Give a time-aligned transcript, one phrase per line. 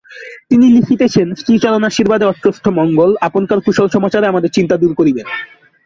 [0.49, 5.25] তিনি লিখিতেছেন, শ্রীচরণাশীর্বাদে অত্রস্থ মঙ্গল, আপনকার কুশলসমাচারে আমাদের চিন্তা দূর করিবেন।